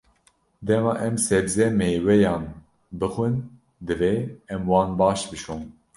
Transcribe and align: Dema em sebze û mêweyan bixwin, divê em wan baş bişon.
Dema 0.67 0.93
em 1.07 1.15
sebze 1.25 1.65
û 1.73 1.75
mêweyan 1.79 2.43
bixwin, 2.99 3.35
divê 3.87 4.15
em 4.53 4.61
wan 4.71 4.89
baş 4.99 5.21
bişon. 5.31 5.63